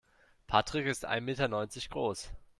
[0.47, 2.31] Patrick ist ein Meter neunzig groß.